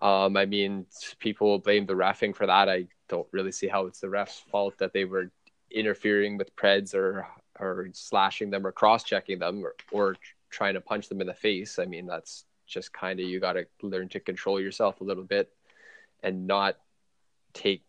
Um 0.00 0.36
i 0.36 0.46
mean 0.46 0.86
people 1.18 1.58
blame 1.58 1.86
the 1.86 1.94
refing 1.94 2.34
for 2.36 2.46
that. 2.46 2.68
I 2.68 2.86
don't 3.08 3.28
really 3.32 3.52
see 3.52 3.68
how 3.68 3.86
it's 3.86 4.00
the 4.00 4.06
refs 4.06 4.42
fault 4.50 4.76
that 4.78 4.92
they 4.92 5.04
were 5.04 5.30
interfering 5.70 6.36
with 6.36 6.54
preds 6.56 6.94
or 6.94 7.26
or 7.60 7.88
slashing 7.92 8.50
them 8.50 8.66
or 8.66 8.72
cross 8.72 9.04
checking 9.04 9.38
them 9.38 9.64
or, 9.64 9.74
or 9.92 10.16
trying 10.50 10.74
to 10.74 10.80
punch 10.80 11.08
them 11.08 11.20
in 11.20 11.26
the 11.26 11.34
face 11.34 11.78
i 11.78 11.84
mean 11.84 12.06
that's 12.06 12.44
just 12.66 12.92
kind 12.92 13.20
of 13.20 13.26
you 13.26 13.40
got 13.40 13.54
to 13.54 13.66
learn 13.82 14.08
to 14.08 14.20
control 14.20 14.60
yourself 14.60 15.00
a 15.00 15.04
little 15.04 15.24
bit 15.24 15.50
and 16.22 16.46
not 16.46 16.76
take 17.52 17.82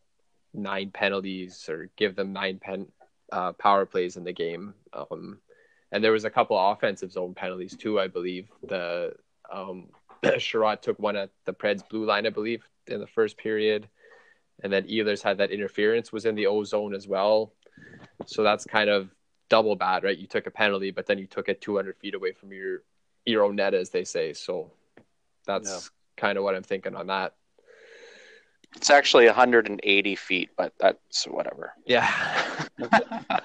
nine 0.53 0.91
penalties 0.91 1.67
or 1.69 1.89
give 1.95 2.15
them 2.15 2.33
nine 2.33 2.59
pen 2.59 2.87
uh, 3.31 3.51
power 3.53 3.85
plays 3.85 4.17
in 4.17 4.23
the 4.23 4.33
game. 4.33 4.73
Um, 4.93 5.39
and 5.91 6.03
there 6.03 6.11
was 6.11 6.25
a 6.25 6.29
couple 6.29 6.57
of 6.57 6.75
offensive 6.75 7.11
zone 7.11 7.33
penalties 7.33 7.75
too, 7.75 7.99
I 7.99 8.07
believe. 8.07 8.49
The 8.63 9.13
um, 9.51 9.87
Chiarot 10.37 10.81
took 10.81 10.99
one 10.99 11.15
at 11.15 11.31
the 11.45 11.53
Preds 11.53 11.87
blue 11.87 12.05
line, 12.05 12.25
I 12.25 12.29
believe, 12.29 12.63
in 12.87 12.99
the 12.99 13.07
first 13.07 13.37
period, 13.37 13.87
and 14.63 14.71
then 14.71 14.87
Ehlers 14.87 15.21
had 15.21 15.37
that 15.37 15.51
interference 15.51 16.11
was 16.11 16.25
in 16.25 16.35
the 16.35 16.47
O 16.47 16.63
zone 16.63 16.93
as 16.93 17.07
well. 17.07 17.53
So 18.25 18.43
that's 18.43 18.65
kind 18.65 18.89
of 18.89 19.09
double 19.49 19.75
bad, 19.75 20.03
right? 20.03 20.17
You 20.17 20.27
took 20.27 20.47
a 20.47 20.51
penalty, 20.51 20.91
but 20.91 21.05
then 21.05 21.17
you 21.17 21.27
took 21.27 21.49
it 21.49 21.61
200 21.61 21.97
feet 21.97 22.15
away 22.15 22.31
from 22.31 22.51
your 22.51 22.83
your 23.25 23.43
own 23.43 23.55
net, 23.55 23.73
as 23.73 23.89
they 23.89 24.03
say. 24.03 24.33
So 24.33 24.71
that's 25.45 25.69
yeah. 25.69 26.21
kind 26.21 26.37
of 26.37 26.43
what 26.43 26.55
I'm 26.55 26.63
thinking 26.63 26.95
on 26.95 27.07
that. 27.07 27.33
It's 28.75 28.89
actually 28.89 29.25
180 29.25 30.15
feet, 30.15 30.49
but 30.57 30.73
that's 30.79 31.25
whatever. 31.25 31.73
Yeah. 31.85 32.09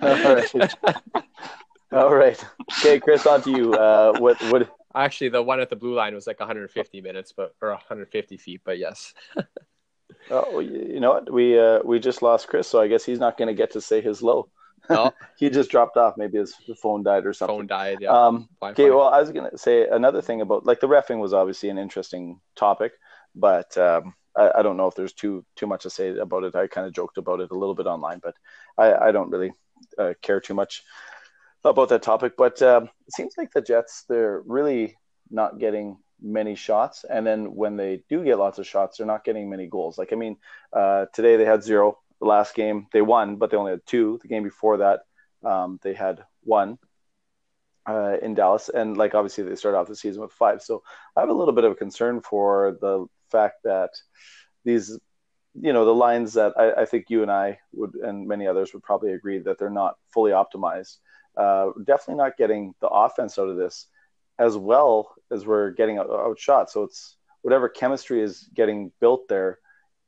All 0.02 0.34
right. 0.34 0.74
All 1.92 2.14
right. 2.14 2.44
Okay, 2.78 3.00
Chris, 3.00 3.26
on 3.26 3.42
to 3.42 3.50
you. 3.50 3.74
Uh, 3.74 4.18
what 4.18 4.40
what? 4.50 4.76
Actually, 4.94 5.28
the 5.28 5.42
one 5.42 5.60
at 5.60 5.70
the 5.70 5.76
blue 5.76 5.94
line 5.94 6.14
was 6.14 6.26
like 6.26 6.40
150 6.40 7.00
minutes, 7.00 7.32
but 7.32 7.54
or 7.62 7.70
150 7.70 8.36
feet, 8.36 8.60
but 8.64 8.78
yes. 8.78 9.14
oh, 10.30 10.60
you 10.60 11.00
know 11.00 11.10
what? 11.10 11.32
We 11.32 11.58
uh, 11.58 11.80
we 11.84 11.98
just 11.98 12.22
lost 12.22 12.48
Chris, 12.48 12.68
so 12.68 12.80
I 12.80 12.88
guess 12.88 13.04
he's 13.04 13.18
not 13.18 13.36
going 13.36 13.48
to 13.48 13.54
get 13.54 13.72
to 13.72 13.80
say 13.80 14.00
his 14.00 14.22
low. 14.22 14.48
Oh. 14.88 15.12
he 15.38 15.50
just 15.50 15.70
dropped 15.70 15.96
off. 15.96 16.16
Maybe 16.16 16.38
his 16.38 16.54
phone 16.80 17.02
died 17.02 17.26
or 17.26 17.32
something. 17.32 17.56
Phone 17.56 17.66
died. 17.66 17.98
Yeah. 18.00 18.10
Um, 18.10 18.48
okay. 18.62 18.90
Well, 18.90 19.08
I 19.08 19.20
was 19.20 19.30
going 19.30 19.50
to 19.50 19.58
say 19.58 19.86
another 19.86 20.22
thing 20.22 20.40
about 20.40 20.66
like 20.66 20.80
the 20.80 20.88
refing 20.88 21.18
was 21.18 21.32
obviously 21.32 21.68
an 21.68 21.78
interesting 21.78 22.40
topic, 22.56 22.92
but 23.34 23.76
um, 23.78 24.14
I, 24.36 24.50
I, 24.56 24.62
don't 24.62 24.76
know 24.76 24.86
if 24.86 24.94
there's 24.94 25.12
too 25.12 25.44
too 25.56 25.66
much 25.66 25.82
to 25.82 25.90
say 25.90 26.16
about 26.16 26.44
it. 26.44 26.54
I 26.54 26.66
kind 26.66 26.86
of 26.86 26.92
joked 26.92 27.18
about 27.18 27.40
it 27.40 27.50
a 27.50 27.58
little 27.58 27.74
bit 27.74 27.86
online, 27.86 28.20
but 28.22 28.34
I, 28.78 29.08
I 29.08 29.12
don't 29.12 29.30
really 29.30 29.52
uh, 29.98 30.14
care 30.22 30.40
too 30.40 30.54
much 30.54 30.82
about 31.64 31.88
that 31.90 32.02
topic. 32.02 32.34
But 32.36 32.60
uh, 32.62 32.82
it 33.06 33.14
seems 33.14 33.34
like 33.36 33.52
the 33.52 33.60
Jets 33.62 34.04
they're 34.08 34.42
really 34.46 34.96
not 35.30 35.58
getting 35.58 35.98
many 36.22 36.54
shots, 36.54 37.04
and 37.08 37.26
then 37.26 37.54
when 37.54 37.76
they 37.76 38.02
do 38.08 38.24
get 38.24 38.38
lots 38.38 38.58
of 38.58 38.66
shots, 38.66 38.98
they're 38.98 39.06
not 39.06 39.24
getting 39.24 39.50
many 39.50 39.66
goals. 39.68 39.98
Like 39.98 40.12
I 40.12 40.16
mean, 40.16 40.36
uh, 40.72 41.06
today 41.14 41.36
they 41.36 41.44
had 41.44 41.62
zero. 41.62 41.98
The 42.20 42.26
last 42.26 42.54
game 42.54 42.86
they 42.92 43.02
won, 43.02 43.36
but 43.36 43.50
they 43.50 43.56
only 43.56 43.72
had 43.72 43.86
two. 43.86 44.18
The 44.22 44.28
game 44.28 44.42
before 44.44 44.78
that, 44.78 45.00
um, 45.44 45.78
they 45.82 45.94
had 45.94 46.24
one. 46.42 46.78
uh, 47.88 48.16
in 48.22 48.34
Dallas, 48.34 48.68
and 48.68 48.96
like 48.96 49.14
obviously 49.14 49.44
they 49.44 49.54
started 49.56 49.78
off 49.78 49.88
the 49.88 49.96
season 49.96 50.22
with 50.22 50.32
five. 50.32 50.62
So 50.62 50.82
I 51.16 51.20
have 51.20 51.28
a 51.30 51.34
little 51.34 51.54
bit 51.54 51.64
of 51.64 51.72
a 51.72 51.76
concern 51.76 52.20
for 52.20 52.76
the 52.80 53.06
fact 53.30 53.56
that 53.64 53.90
these, 54.64 54.98
you 55.54 55.72
know, 55.72 55.84
the 55.84 55.94
lines 55.94 56.34
that 56.34 56.52
I, 56.56 56.82
I 56.82 56.84
think 56.84 57.06
you 57.08 57.22
and 57.22 57.30
I 57.30 57.58
would 57.72 57.94
and 57.94 58.26
many 58.28 58.46
others 58.46 58.72
would 58.72 58.82
probably 58.82 59.12
agree 59.12 59.38
that 59.40 59.58
they're 59.58 59.70
not 59.70 59.96
fully 60.12 60.32
optimized. 60.32 60.98
Uh, 61.36 61.70
definitely 61.84 62.22
not 62.22 62.36
getting 62.36 62.74
the 62.80 62.88
offense 62.88 63.38
out 63.38 63.48
of 63.48 63.56
this 63.56 63.86
as 64.40 64.56
well 64.56 65.14
as 65.30 65.46
we're 65.46 65.70
getting 65.70 65.98
outshot. 65.98 66.70
So 66.70 66.82
it's 66.82 67.16
whatever 67.42 67.68
chemistry 67.68 68.22
is 68.22 68.48
getting 68.54 68.90
built 69.00 69.28
there, 69.28 69.58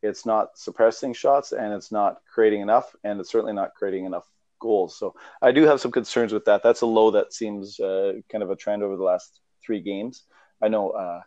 it's 0.03 0.27
not 0.27 0.57
suppressing 0.59 1.13
shots 1.13 1.53
and 1.53 1.73
it's 1.75 1.93
not 1.93 2.17
creating 2.35 2.63
enough, 2.63 2.97
and 3.05 3.21
it's 3.21 3.31
certainly 3.31 3.53
not 3.53 3.75
creating 3.75 4.07
enough 4.07 4.29
goals. 4.59 4.97
So 4.99 5.15
I 5.43 5.53
do 5.53 5.65
have 5.65 5.81
some 5.81 5.93
concerns 5.93 6.33
with 6.33 6.47
that. 6.47 6.63
That's 6.63 6.81
a 6.81 6.87
low 6.87 7.11
that 7.13 7.35
seems 7.35 7.79
uh, 7.79 8.15
kind 8.31 8.43
of 8.43 8.51
a 8.51 8.57
trend 8.57 8.83
over 8.83 8.97
the 8.97 9.05
last 9.05 9.39
three 9.65 9.81
games. 9.81 10.25
I 10.63 10.69
know 10.69 10.91
uh, 10.91 11.21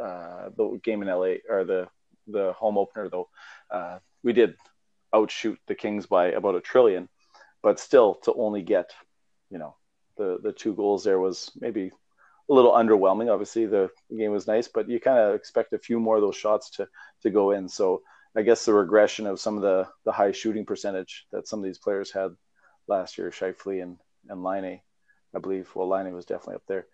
uh, 0.00 0.50
the 0.56 0.80
game 0.82 1.02
in 1.02 1.08
LA 1.08 1.34
or 1.48 1.64
the 1.64 1.88
the 2.28 2.52
home 2.52 2.78
opener 2.78 3.08
though, 3.08 3.28
uh, 3.68 3.98
we 4.22 4.32
did 4.32 4.54
outshoot 5.12 5.58
the 5.66 5.74
Kings 5.74 6.06
by 6.06 6.28
about 6.28 6.54
a 6.54 6.60
trillion, 6.60 7.08
but 7.64 7.80
still 7.80 8.14
to 8.22 8.32
only 8.34 8.62
get, 8.62 8.92
you 9.50 9.58
know, 9.58 9.74
the 10.16 10.38
the 10.40 10.52
two 10.52 10.74
goals 10.74 11.02
there 11.02 11.18
was 11.18 11.50
maybe 11.60 11.90
a 12.48 12.52
little 12.52 12.72
underwhelming. 12.72 13.32
Obviously, 13.32 13.66
the, 13.66 13.90
game 14.16 14.32
was 14.32 14.46
nice, 14.46 14.68
but 14.68 14.88
you 14.88 15.00
kind 15.00 15.18
of 15.18 15.34
expect 15.34 15.72
a 15.72 15.78
few 15.78 15.98
more 16.00 16.16
of 16.16 16.22
those 16.22 16.36
shots 16.36 16.70
to 16.70 16.88
to 17.22 17.30
go 17.30 17.52
in. 17.52 17.68
So 17.68 18.02
I 18.36 18.42
guess 18.42 18.64
the 18.64 18.74
regression 18.74 19.26
of 19.26 19.40
some 19.40 19.56
of 19.56 19.62
the 19.62 19.88
the 20.04 20.12
high 20.12 20.32
shooting 20.32 20.64
percentage 20.64 21.26
that 21.32 21.48
some 21.48 21.60
of 21.60 21.64
these 21.64 21.78
players 21.78 22.10
had 22.10 22.30
last 22.88 23.18
year, 23.18 23.30
Scheifele 23.30 23.82
and 23.82 23.98
and 24.28 24.42
Laine, 24.42 24.80
I 25.34 25.38
believe. 25.38 25.70
Well, 25.74 25.88
Laine 25.88 26.14
was 26.14 26.26
definitely 26.26 26.56
up 26.56 26.66
there. 26.66 26.86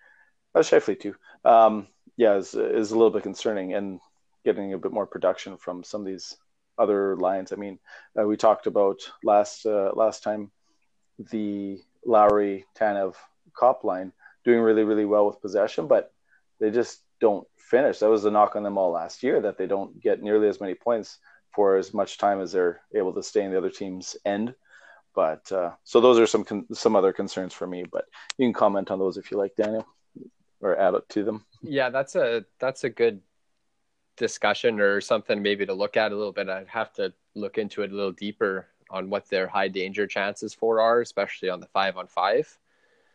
Uh, 0.55 0.61
Scheifele 0.61 1.01
too. 1.01 1.15
Um, 1.45 1.89
yeah, 2.17 2.37
is 2.37 2.55
is 2.55 2.91
a 2.91 2.97
little 2.97 3.11
bit 3.11 3.23
concerning, 3.23 3.75
and 3.75 4.01
getting 4.45 4.73
a 4.73 4.79
bit 4.79 4.93
more 4.93 5.07
production 5.07 5.57
from 5.57 5.85
some 5.85 6.03
of 6.03 6.07
these 6.07 6.37
other 6.79 7.17
lines. 7.17 7.53
I 7.53 7.57
mean, 7.57 7.79
uh, 8.19 8.27
we 8.27 8.37
talked 8.37 8.67
about 8.67 8.99
last 9.25 9.67
uh, 9.67 9.91
last 9.95 10.23
time 10.23 10.51
the 11.19 11.81
Lowry 12.05 12.65
Tanev 12.79 13.15
Copp 13.53 13.85
line 13.85 14.13
doing 14.45 14.61
really 14.61 14.85
really 14.85 15.05
well 15.05 15.27
with 15.27 15.41
possession, 15.41 15.87
but 15.87 16.13
they 16.61 16.71
just 16.71 17.03
don't 17.21 17.47
finish. 17.57 17.99
That 17.99 18.11
was 18.11 18.23
the 18.23 18.31
knock 18.31 18.57
on 18.57 18.63
them 18.63 18.79
all 18.79 18.91
last 18.91 19.23
year 19.23 19.41
that 19.43 19.59
they 19.59 19.67
don't 19.67 20.01
get 20.01 20.23
nearly 20.23 20.49
as 20.49 20.61
many 20.61 20.75
points 20.75 21.19
for 21.55 21.77
as 21.77 21.93
much 21.93 22.19
time 22.19 22.41
as 22.41 22.53
they're 22.53 22.81
able 22.95 23.13
to 23.15 23.23
stay 23.23 23.45
in 23.45 23.51
the 23.51 23.59
other 23.59 23.71
team's 23.71 24.17
end. 24.25 24.55
But 25.15 25.51
uh, 25.51 25.73
so 25.85 26.01
those 26.01 26.19
are 26.19 26.27
some 26.27 26.45
con- 26.45 26.67
some 26.73 26.95
other 26.95 27.13
concerns 27.13 27.53
for 27.53 27.67
me. 27.67 27.85
But 27.91 28.05
you 28.37 28.47
can 28.47 28.53
comment 28.53 28.91
on 28.91 28.99
those 28.99 29.17
if 29.17 29.31
you 29.31 29.39
like, 29.39 29.57
Daniel, 29.57 29.87
or 30.61 30.79
add 30.79 30.95
up 30.95 31.09
to 31.09 31.25
them. 31.25 31.45
Yeah, 31.63 31.91
that's 31.91 32.15
a 32.15 32.45
that's 32.61 32.85
a 32.85 32.91
good 32.91 33.21
discussion 34.17 34.81
or 34.81 35.01
something 35.01 35.43
maybe 35.43 35.65
to 35.67 35.75
look 35.75 35.97
at 35.97 36.13
a 36.13 36.17
little 36.17 36.33
bit. 36.33 36.49
I'd 36.49 36.69
have 36.69 36.93
to 36.95 37.13
look 37.35 37.59
into 37.59 37.83
it 37.83 37.93
a 37.93 37.95
little 37.95 38.13
deeper 38.13 38.67
on 38.91 39.11
what 39.11 39.29
their 39.29 39.47
high 39.47 39.69
danger 39.69 40.07
chances 40.07 40.55
for 40.55 40.81
are, 40.81 41.01
especially 41.01 41.49
on 41.49 41.61
the 41.61 41.67
five 41.67 41.97
on 41.97 42.07
five. 42.07 42.59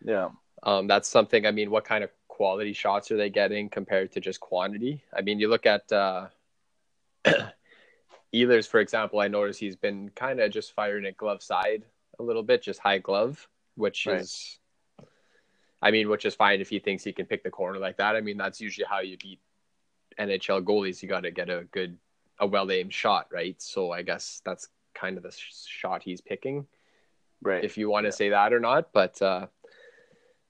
Yeah. 0.04 0.30
Um, 0.64 0.88
that's 0.88 1.10
something. 1.10 1.46
I 1.46 1.52
mean, 1.52 1.70
what 1.70 1.84
kind 1.84 2.04
of 2.04 2.10
quality 2.30 2.74
shots 2.74 3.12
are 3.12 3.18
they 3.18 3.30
getting 3.30 3.70
compared 3.70 4.12
to 4.14 4.20
just 4.20 4.40
quantity? 4.40 5.04
I 5.16 5.22
mean, 5.22 5.40
you 5.40 5.50
look 5.50 5.66
at 5.66 5.92
uh, 5.92 6.28
Ehlers, 8.34 8.68
for 8.68 8.80
example. 8.80 9.20
I 9.20 9.28
noticed 9.28 9.60
he's 9.60 9.76
been 9.76 10.10
kind 10.16 10.40
of 10.40 10.52
just 10.52 10.74
firing 10.74 11.06
at 11.06 11.18
glove 11.18 11.44
side 11.44 11.84
a 12.20 12.24
little 12.24 12.44
bit, 12.44 12.64
just 12.64 12.80
high 12.80 13.00
glove, 13.00 13.48
which 13.76 14.06
right. 14.06 14.22
is, 14.22 14.58
I 15.82 15.92
mean, 15.92 16.10
which 16.10 16.26
is 16.26 16.34
fine 16.34 16.62
if 16.62 16.70
he 16.70 16.80
thinks 16.80 17.04
he 17.04 17.12
can 17.12 17.26
pick 17.26 17.44
the 17.44 17.52
corner 17.52 17.80
like 17.80 17.98
that. 17.98 18.16
I 18.16 18.22
mean, 18.22 18.38
that's 18.38 18.62
usually 18.62 18.88
how 18.90 19.02
you 19.02 19.18
beat 19.18 19.40
NHL 20.18 20.64
goalies. 20.64 21.04
You 21.04 21.10
got 21.10 21.24
to 21.24 21.32
get 21.32 21.50
a 21.50 21.66
good, 21.72 21.98
a 22.40 22.48
well 22.48 22.72
aimed 22.72 22.94
shot, 22.94 23.28
right? 23.32 23.62
So 23.62 23.92
I 23.92 24.02
guess 24.02 24.42
that's 24.46 24.70
kind 24.94 25.18
of 25.18 25.24
the 25.24 25.36
shot 25.36 26.04
he's 26.04 26.22
picking, 26.22 26.68
right? 27.42 27.64
If 27.64 27.78
you 27.78 27.90
want 27.90 28.06
to 28.06 28.10
yeah. 28.10 28.16
say 28.16 28.30
that 28.30 28.54
or 28.54 28.62
not, 28.62 28.94
but. 28.94 29.22
uh 29.22 29.48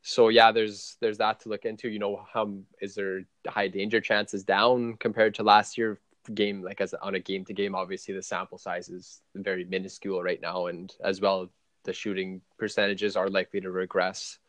so 0.04 0.28
yeah, 0.28 0.52
there's 0.52 0.98
there's 1.00 1.18
that 1.20 1.40
to 1.42 1.50
look 1.50 1.64
into. 1.64 1.90
You 1.90 1.98
know, 1.98 2.26
how 2.32 2.54
is 2.82 2.94
there 2.94 3.22
high 3.48 3.70
danger 3.70 4.02
chances 4.02 4.44
down 4.44 4.98
compared 4.98 5.34
to 5.36 5.44
last 5.44 5.78
year 5.78 6.00
game? 6.34 6.62
Like 6.62 6.82
as 6.82 6.94
on 6.94 7.16
a 7.16 7.20
game 7.22 7.46
to 7.46 7.54
game, 7.54 7.74
obviously 7.74 8.14
the 8.14 8.22
sample 8.22 8.58
size 8.58 8.90
is 8.90 9.22
very 9.34 9.64
minuscule 9.64 10.22
right 10.22 10.42
now, 10.42 10.68
and 10.68 10.94
as 11.04 11.22
well 11.22 11.50
the 11.86 11.94
shooting 11.94 12.42
percentages 12.60 13.16
are 13.16 13.30
likely 13.30 13.62
to 13.62 13.72
regress. 13.72 14.40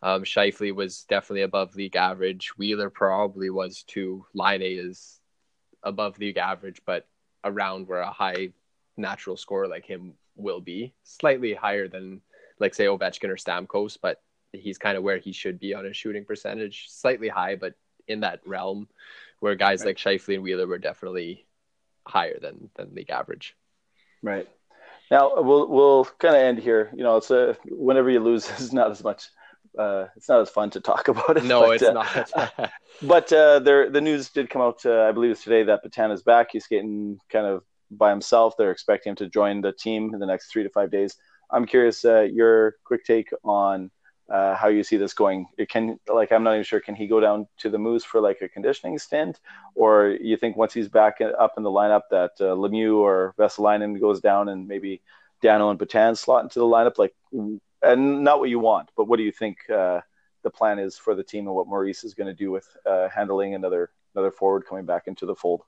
Um, 0.00 0.22
Scheifele 0.22 0.74
was 0.74 1.04
definitely 1.08 1.42
above 1.42 1.74
league 1.74 1.96
average. 1.96 2.56
Wheeler 2.56 2.90
probably 2.90 3.50
was 3.50 3.82
too. 3.82 4.24
Laine 4.32 4.62
is 4.62 5.18
above 5.82 6.18
league 6.18 6.36
average, 6.36 6.82
but 6.86 7.08
around 7.42 7.88
where 7.88 8.00
a 8.00 8.10
high 8.10 8.50
natural 8.96 9.36
scorer 9.36 9.66
like 9.66 9.86
him 9.86 10.14
will 10.36 10.60
be. 10.60 10.94
Slightly 11.02 11.52
higher 11.52 11.88
than 11.88 12.20
like 12.60 12.74
say 12.74 12.84
Ovechkin 12.84 13.28
or 13.28 13.36
Stamkos, 13.36 13.98
but 14.00 14.22
he's 14.54 14.78
kind 14.78 14.96
of 14.96 15.02
where 15.02 15.18
he 15.18 15.32
should 15.32 15.58
be 15.58 15.74
on 15.74 15.84
his 15.84 15.96
shooting 15.96 16.24
percentage, 16.24 16.86
slightly 16.88 17.28
high, 17.28 17.56
but 17.56 17.74
in 18.08 18.20
that 18.20 18.40
realm 18.46 18.88
where 19.40 19.54
guys 19.54 19.80
right. 19.80 19.88
like 19.88 19.96
Scheifele 19.96 20.34
and 20.34 20.42
Wheeler 20.42 20.66
were 20.66 20.78
definitely 20.78 21.46
higher 22.06 22.38
than 22.38 22.70
than 22.76 22.94
league 22.94 23.10
average. 23.10 23.56
Right. 24.22 24.48
Now 25.10 25.42
we'll 25.42 25.68
we'll 25.68 26.04
kind 26.18 26.34
of 26.34 26.42
end 26.42 26.58
here. 26.58 26.90
You 26.94 27.02
know, 27.02 27.16
it's 27.16 27.30
a 27.30 27.56
whenever 27.66 28.10
you 28.10 28.20
lose, 28.20 28.48
it's 28.50 28.72
not 28.72 28.90
as 28.90 29.04
much. 29.04 29.28
Uh, 29.78 30.06
it's 30.16 30.28
not 30.28 30.40
as 30.40 30.50
fun 30.50 30.70
to 30.70 30.80
talk 30.80 31.08
about 31.08 31.36
it. 31.36 31.44
No, 31.44 31.62
but, 31.62 31.70
it's 31.72 31.82
uh, 31.82 31.92
not. 31.92 32.70
but 33.02 33.32
uh, 33.32 33.58
there, 33.58 33.90
the 33.90 34.00
news 34.00 34.30
did 34.30 34.48
come 34.48 34.62
out. 34.62 34.86
Uh, 34.86 35.02
I 35.02 35.12
believe 35.12 35.32
it's 35.32 35.42
today 35.42 35.64
that 35.64 35.84
Petan 35.84 36.12
is 36.12 36.22
back. 36.22 36.48
He's 36.52 36.64
skating 36.64 37.18
kind 37.28 37.46
of 37.46 37.64
by 37.90 38.10
himself. 38.10 38.54
They're 38.56 38.70
expecting 38.70 39.10
him 39.10 39.16
to 39.16 39.28
join 39.28 39.60
the 39.60 39.72
team 39.72 40.14
in 40.14 40.20
the 40.20 40.26
next 40.26 40.52
three 40.52 40.62
to 40.62 40.70
five 40.70 40.90
days. 40.90 41.16
I'm 41.50 41.66
curious 41.66 42.04
uh, 42.04 42.22
your 42.22 42.76
quick 42.84 43.04
take 43.04 43.30
on 43.44 43.90
uh, 44.30 44.54
how 44.54 44.68
you 44.68 44.82
see 44.82 44.96
this 44.96 45.12
going. 45.12 45.46
It 45.58 45.68
can 45.68 45.98
like 46.12 46.32
I'm 46.32 46.42
not 46.42 46.54
even 46.54 46.64
sure. 46.64 46.80
Can 46.80 46.94
he 46.94 47.06
go 47.06 47.20
down 47.20 47.46
to 47.58 47.70
the 47.70 47.78
Moose 47.78 48.04
for 48.04 48.20
like 48.20 48.40
a 48.40 48.48
conditioning 48.48 48.98
stint, 48.98 49.40
or 49.74 50.16
you 50.20 50.36
think 50.36 50.56
once 50.56 50.72
he's 50.72 50.88
back 50.88 51.20
up 51.20 51.54
in 51.56 51.62
the 51.62 51.70
lineup 51.70 52.02
that 52.10 52.32
uh, 52.40 52.54
Lemieux 52.54 52.96
or 52.96 53.34
Vesalainen 53.38 54.00
goes 54.00 54.20
down 54.20 54.48
and 54.48 54.66
maybe 54.66 55.02
Dano 55.42 55.70
and 55.70 55.78
Petan 55.78 56.16
slot 56.16 56.44
into 56.44 56.58
the 56.58 56.64
lineup? 56.64 56.98
Like, 56.98 57.14
and 57.32 58.24
not 58.24 58.40
what 58.40 58.48
you 58.48 58.58
want, 58.58 58.90
but 58.96 59.08
what 59.08 59.18
do 59.18 59.22
you 59.22 59.32
think 59.32 59.58
uh, 59.68 60.00
the 60.42 60.50
plan 60.50 60.78
is 60.78 60.96
for 60.96 61.14
the 61.14 61.24
team 61.24 61.46
and 61.46 61.54
what 61.54 61.66
Maurice 61.66 62.04
is 62.04 62.14
going 62.14 62.28
to 62.28 62.34
do 62.34 62.50
with 62.50 62.66
uh, 62.86 63.08
handling 63.08 63.54
another 63.54 63.90
another 64.14 64.30
forward 64.30 64.64
coming 64.66 64.86
back 64.86 65.06
into 65.06 65.26
the 65.26 65.34
fold? 65.34 65.62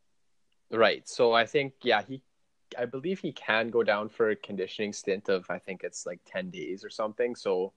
Right. 0.70 1.06
So 1.08 1.32
I 1.32 1.44
think 1.46 1.74
yeah 1.82 2.02
he. 2.02 2.22
I 2.76 2.84
believe 2.84 3.20
he 3.20 3.30
can 3.30 3.68
go 3.68 3.84
down 3.84 4.08
for 4.08 4.30
a 4.30 4.36
conditioning 4.36 4.92
stint 4.92 5.28
of 5.28 5.46
I 5.48 5.58
think 5.58 5.82
it's 5.84 6.04
like 6.04 6.18
10 6.26 6.50
days 6.50 6.84
or 6.84 6.90
something. 6.90 7.36
So 7.36 7.72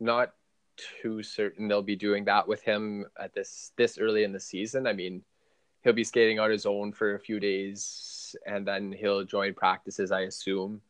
not 0.00 0.34
too 0.76 1.22
certain 1.22 1.68
they'll 1.68 1.82
be 1.82 1.96
doing 1.96 2.24
that 2.24 2.48
with 2.48 2.62
him 2.62 3.06
at 3.18 3.32
this 3.32 3.72
this 3.76 3.98
early 3.98 4.24
in 4.24 4.32
the 4.32 4.40
season. 4.40 4.86
I 4.86 4.92
mean, 4.92 5.22
he'll 5.82 5.92
be 5.92 6.04
skating 6.04 6.40
on 6.40 6.50
his 6.50 6.66
own 6.66 6.92
for 6.92 7.14
a 7.14 7.20
few 7.20 7.38
days, 7.40 8.34
and 8.46 8.66
then 8.66 8.92
he'll 8.92 9.24
join 9.24 9.54
practices, 9.54 10.10
I 10.10 10.22
assume, 10.22 10.80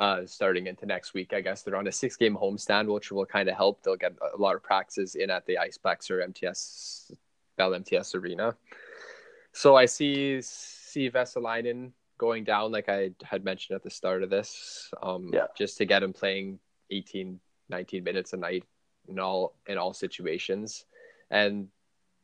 uh, 0.00 0.26
starting 0.26 0.66
into 0.66 0.86
next 0.86 1.14
week. 1.14 1.32
I 1.32 1.40
guess 1.40 1.62
they're 1.62 1.76
on 1.76 1.86
a 1.86 1.92
six-game 1.92 2.36
homestand, 2.36 2.92
which 2.92 3.12
will 3.12 3.26
kind 3.26 3.48
of 3.48 3.56
help. 3.56 3.82
They'll 3.82 3.96
get 3.96 4.14
a 4.34 4.36
lot 4.36 4.56
of 4.56 4.62
practices 4.62 5.14
in 5.14 5.30
at 5.30 5.46
the 5.46 5.58
Iceplex 5.60 6.10
or 6.10 6.20
MTS 6.20 7.12
Bell 7.56 7.74
MTS 7.74 8.14
Arena. 8.14 8.56
So 9.52 9.76
I 9.76 9.86
see 9.86 10.40
see 10.42 11.10
Vesalainen 11.10 11.92
going 12.16 12.44
down, 12.44 12.72
like 12.72 12.88
I 12.88 13.10
had 13.22 13.44
mentioned 13.44 13.76
at 13.76 13.84
the 13.84 13.90
start 13.90 14.22
of 14.22 14.30
this, 14.30 14.90
um, 15.02 15.30
yeah. 15.32 15.46
just 15.56 15.78
to 15.78 15.84
get 15.84 16.02
him 16.02 16.12
playing 16.12 16.58
18 16.90 17.38
19 17.68 18.04
minutes 18.04 18.32
a 18.32 18.36
night 18.36 18.64
in 19.08 19.18
all 19.18 19.54
in 19.66 19.78
all 19.78 19.94
situations. 19.94 20.84
And 21.30 21.68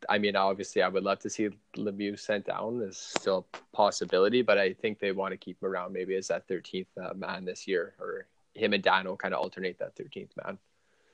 I 0.08 0.18
mean, 0.18 0.36
obviously, 0.36 0.82
I 0.82 0.88
would 0.88 1.02
love 1.02 1.20
to 1.20 1.30
see 1.30 1.48
Lemieux 1.76 2.18
sent 2.18 2.46
down. 2.46 2.82
Is 2.82 2.98
still 2.98 3.46
a 3.54 3.76
possibility, 3.76 4.42
but 4.42 4.58
I 4.58 4.74
think 4.74 4.98
they 4.98 5.12
want 5.12 5.32
to 5.32 5.38
keep 5.38 5.62
him 5.62 5.68
around 5.68 5.92
maybe 5.92 6.14
as 6.14 6.28
that 6.28 6.48
13th 6.48 6.86
uh, 7.02 7.14
man 7.14 7.44
this 7.44 7.66
year, 7.66 7.94
or 7.98 8.26
him 8.54 8.72
and 8.72 8.82
Dano 8.82 9.16
kind 9.16 9.34
of 9.34 9.40
alternate 9.40 9.78
that 9.78 9.96
13th 9.96 10.30
man. 10.44 10.58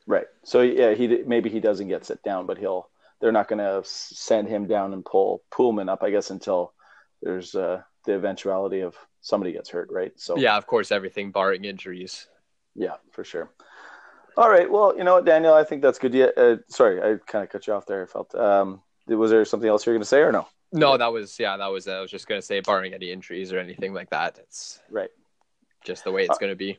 Right. 0.07 0.27
So 0.45 0.63
yeah, 0.63 0.95
he 0.95 1.23
maybe 1.27 1.51
he 1.51 1.61
doesn't 1.61 1.89
get 1.89 2.05
set 2.05 2.23
down, 2.23 2.47
but 2.47 2.59
he'll. 2.59 2.89
They're 3.21 3.33
not 3.33 3.49
going 3.49 3.59
to 3.59 3.87
send 3.87 4.49
him 4.49 4.67
down 4.67 4.95
and 4.95 5.05
pull 5.05 5.43
Poolman 5.53 5.91
up, 5.91 6.03
I 6.03 6.09
guess, 6.09 6.31
until 6.31 6.73
there's 7.21 7.55
uh, 7.55 7.83
the 8.07 8.15
eventuality 8.15 8.81
of 8.81 8.97
somebody 9.21 9.53
gets 9.53 9.69
hurt, 9.69 9.91
right? 9.91 10.13
So 10.17 10.39
yeah, 10.39 10.57
of 10.57 10.67
course, 10.67 10.91
everything 10.91 11.31
barring 11.31 11.65
injuries. 11.65 12.27
Yeah, 12.75 12.95
for 13.11 13.25
sure. 13.25 13.51
All 14.41 14.49
right. 14.49 14.71
Well, 14.71 14.97
you 14.97 15.05
know 15.05 15.17
what, 15.17 15.27
Daniel, 15.27 15.53
I 15.53 15.65
think 15.65 15.83
that's 15.83 15.99
good. 15.99 16.15
Yeah. 16.15 16.29
Uh, 16.35 16.57
sorry, 16.67 16.99
I 16.99 17.19
kind 17.27 17.45
of 17.45 17.51
cut 17.51 17.67
you 17.67 17.75
off 17.75 17.85
there. 17.85 18.05
I 18.05 18.07
felt. 18.07 18.35
Um, 18.35 18.81
was 19.07 19.31
there 19.31 19.45
something 19.45 19.69
else 19.69 19.85
you 19.85 19.91
were 19.91 19.97
going 19.97 20.03
to 20.03 20.09
say 20.09 20.21
or 20.21 20.33
no? 20.33 20.49
No, 20.73 20.97
that 20.97 21.13
was 21.13 21.39
yeah. 21.39 21.59
That 21.59 21.67
was. 21.67 21.87
Uh, 21.87 21.99
I 21.99 22.01
was 22.01 22.11
just 22.11 22.27
going 22.27 22.41
to 22.41 22.47
say, 22.47 22.61
barring 22.61 22.95
any 22.95 23.13
injuries 23.13 23.53
or 23.53 23.59
anything 23.59 23.93
like 23.93 24.09
that, 24.11 24.39
it's 24.39 24.81
right. 24.91 25.11
Just 25.85 26.05
the 26.05 26.11
way 26.13 26.23
it's 26.23 26.37
uh, 26.37 26.39
going 26.39 26.53
to 26.53 26.57
be. 26.57 26.79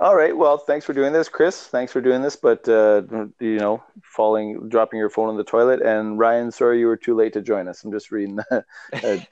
All 0.00 0.16
right. 0.16 0.36
Well, 0.36 0.58
thanks 0.58 0.84
for 0.84 0.92
doing 0.92 1.12
this, 1.12 1.28
Chris. 1.28 1.68
Thanks 1.68 1.92
for 1.92 2.00
doing 2.00 2.20
this, 2.20 2.34
but 2.34 2.68
uh, 2.68 3.02
you 3.38 3.58
know, 3.58 3.84
falling, 4.02 4.68
dropping 4.68 4.98
your 4.98 5.08
phone 5.08 5.30
in 5.30 5.36
the 5.36 5.44
toilet. 5.44 5.82
And 5.82 6.18
Ryan, 6.18 6.50
sorry 6.50 6.80
you 6.80 6.88
were 6.88 6.96
too 6.96 7.14
late 7.14 7.32
to 7.34 7.42
join 7.42 7.68
us. 7.68 7.84
I'm 7.84 7.92
just 7.92 8.10
reading 8.10 8.34
the 8.34 8.64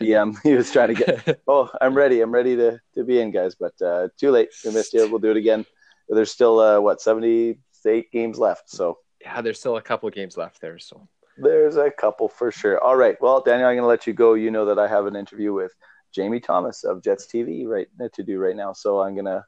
DM. 0.00 0.36
He 0.44 0.54
was 0.54 0.70
trying 0.70 0.94
to 0.94 1.04
get. 1.04 1.40
Oh, 1.48 1.68
I'm 1.80 1.94
ready. 1.94 2.20
I'm 2.20 2.30
ready 2.30 2.54
to 2.54 2.80
to 2.94 3.02
be 3.02 3.18
in, 3.18 3.32
guys. 3.32 3.56
But 3.56 3.74
uh, 3.82 4.08
too 4.16 4.30
late. 4.30 4.50
We 4.64 4.72
missed 4.72 4.94
you. 4.94 5.10
We'll 5.10 5.18
do 5.18 5.32
it 5.32 5.36
again. 5.36 5.66
There's 6.08 6.30
still 6.30 6.60
uh, 6.60 6.80
what 6.80 7.00
78 7.00 8.10
games 8.12 8.38
left. 8.38 8.70
So 8.70 8.98
yeah, 9.20 9.40
there's 9.40 9.58
still 9.58 9.76
a 9.76 9.82
couple 9.82 10.08
games 10.10 10.36
left 10.36 10.60
there. 10.60 10.78
So 10.78 11.08
there's 11.36 11.76
a 11.76 11.90
couple 11.90 12.28
for 12.28 12.50
sure. 12.52 12.82
All 12.82 12.96
right. 12.96 13.16
Well, 13.20 13.40
Daniel, 13.40 13.68
I'm 13.68 13.76
going 13.76 13.84
to 13.84 13.88
let 13.88 14.06
you 14.06 14.12
go. 14.12 14.34
You 14.34 14.50
know 14.50 14.66
that 14.66 14.78
I 14.78 14.86
have 14.86 15.06
an 15.06 15.16
interview 15.16 15.52
with 15.52 15.72
Jamie 16.14 16.40
Thomas 16.40 16.84
of 16.84 17.02
Jets 17.02 17.26
TV 17.26 17.66
right 17.66 17.88
to 18.12 18.22
do 18.22 18.38
right 18.38 18.56
now. 18.56 18.72
So 18.72 19.00
I'm 19.00 19.16
gonna 19.16 19.44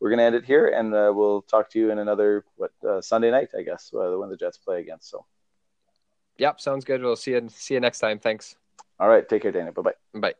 we're 0.00 0.10
going 0.10 0.18
to 0.18 0.24
end 0.24 0.34
it 0.34 0.44
here, 0.44 0.68
and 0.68 0.94
uh, 0.94 1.12
we'll 1.14 1.42
talk 1.42 1.70
to 1.70 1.78
you 1.78 1.90
in 1.90 1.98
another 1.98 2.44
what 2.56 2.72
uh, 2.86 3.00
Sunday 3.00 3.30
night, 3.30 3.48
I 3.58 3.62
guess, 3.62 3.90
uh, 3.94 4.18
when 4.18 4.28
the 4.28 4.36
Jets 4.36 4.58
play 4.58 4.80
again. 4.80 4.98
So, 5.00 5.24
yep, 6.36 6.60
sounds 6.60 6.84
good. 6.84 7.00
We'll 7.00 7.16
see 7.16 7.30
you 7.30 7.48
see 7.48 7.74
you 7.74 7.80
next 7.80 8.00
time. 8.00 8.18
Thanks. 8.18 8.56
All 9.00 9.08
right, 9.08 9.26
take 9.26 9.42
care, 9.42 9.52
Daniel. 9.52 9.72
Bye 9.72 9.82
bye. 9.82 10.20
Bye. 10.20 10.34